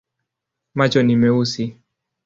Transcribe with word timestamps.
Macho 0.73 1.03
ni 1.03 1.15
meusi. 1.15 1.65